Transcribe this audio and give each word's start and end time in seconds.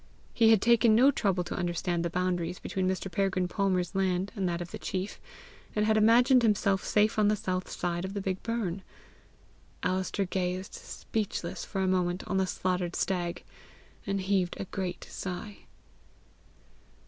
He 0.33 0.49
had 0.49 0.63
taken 0.63 0.95
no 0.95 1.11
trouble 1.11 1.43
to 1.43 1.53
understand 1.55 2.03
the 2.03 2.09
boundaries 2.09 2.57
between 2.57 2.87
Mr. 2.89 3.11
Peregrine 3.11 3.47
Palmer's 3.47 3.93
land 3.93 4.31
and 4.35 4.49
that 4.49 4.59
of 4.59 4.71
the 4.71 4.79
chief, 4.79 5.19
and 5.75 5.85
had 5.85 5.95
imagined 5.95 6.41
himself 6.41 6.83
safe 6.83 7.19
on 7.19 7.27
the 7.27 7.35
south 7.35 7.69
side 7.69 8.03
of 8.03 8.15
the 8.15 8.21
big 8.21 8.41
burn. 8.41 8.81
Alister 9.83 10.25
gazed 10.25 10.73
speechless 10.73 11.63
for 11.63 11.81
a 11.81 11.87
moment 11.87 12.23
on 12.27 12.37
the 12.37 12.47
slaughtered 12.47 12.95
stag, 12.95 13.43
and 14.07 14.21
heaved 14.21 14.57
a 14.59 14.65
great 14.65 15.03
sigh. 15.07 15.67